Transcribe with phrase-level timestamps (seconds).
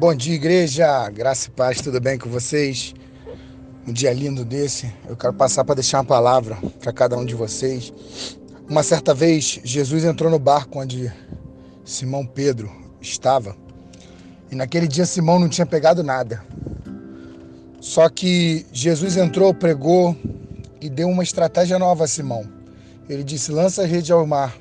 [0.00, 1.10] Bom dia, igreja.
[1.10, 2.94] Graça e paz, tudo bem com vocês?
[3.86, 4.90] Um dia lindo desse.
[5.06, 7.92] Eu quero passar para deixar uma palavra para cada um de vocês.
[8.66, 11.12] Uma certa vez, Jesus entrou no barco onde
[11.84, 13.54] Simão Pedro estava.
[14.50, 16.42] E naquele dia, Simão não tinha pegado nada.
[17.78, 20.16] Só que Jesus entrou, pregou
[20.80, 22.48] e deu uma estratégia nova a Simão.
[23.06, 24.56] Ele disse: lança a rede ao mar.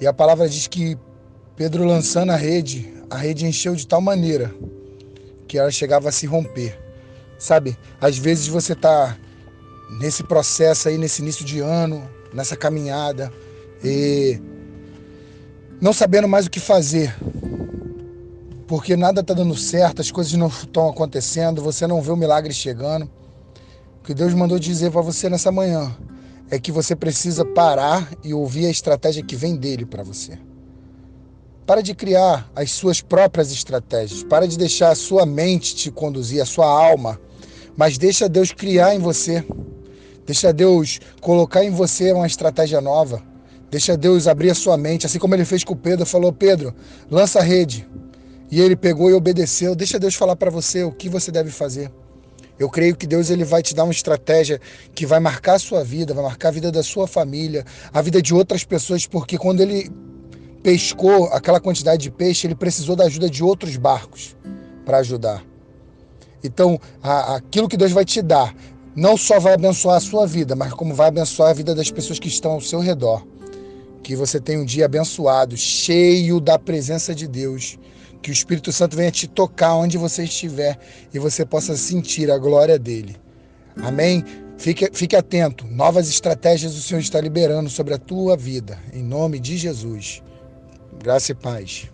[0.00, 0.96] E a palavra diz que
[1.56, 4.54] Pedro lançando a rede, a rede encheu de tal maneira
[5.48, 6.78] que ela chegava a se romper.
[7.38, 9.16] Sabe, às vezes você está
[9.98, 13.32] nesse processo aí, nesse início de ano, nessa caminhada,
[13.82, 14.40] e
[15.80, 17.14] não sabendo mais o que fazer,
[18.68, 22.52] porque nada está dando certo, as coisas não estão acontecendo, você não vê o milagre
[22.52, 23.10] chegando.
[24.00, 25.96] O que Deus mandou dizer para você nessa manhã
[26.50, 30.38] é que você precisa parar e ouvir a estratégia que vem dele para você.
[31.70, 34.24] Para de criar as suas próprias estratégias.
[34.24, 37.20] Para de deixar a sua mente te conduzir, a sua alma.
[37.76, 39.44] Mas deixa Deus criar em você.
[40.26, 43.22] Deixa Deus colocar em você uma estratégia nova.
[43.70, 46.74] Deixa Deus abrir a sua mente, assim como ele fez com Pedro, falou: "Pedro,
[47.08, 47.88] lança a rede".
[48.50, 49.76] E ele pegou e obedeceu.
[49.76, 51.88] Deixa Deus falar para você o que você deve fazer.
[52.58, 54.60] Eu creio que Deus ele vai te dar uma estratégia
[54.92, 58.20] que vai marcar a sua vida, vai marcar a vida da sua família, a vida
[58.20, 59.88] de outras pessoas, porque quando ele
[60.62, 64.36] pescou aquela quantidade de peixe, ele precisou da ajuda de outros barcos
[64.84, 65.44] para ajudar.
[66.42, 68.54] Então, a, aquilo que Deus vai te dar
[68.94, 72.18] não só vai abençoar a sua vida, mas como vai abençoar a vida das pessoas
[72.18, 73.24] que estão ao seu redor.
[74.02, 77.78] Que você tenha um dia abençoado, cheio da presença de Deus.
[78.20, 80.78] Que o Espírito Santo venha te tocar onde você estiver
[81.14, 83.16] e você possa sentir a glória dele.
[83.76, 84.24] Amém?
[84.58, 85.66] Fique, fique atento.
[85.66, 88.78] Novas estratégias o Senhor está liberando sobre a tua vida.
[88.92, 90.22] Em nome de Jesus.
[90.92, 91.88] Graça e paz.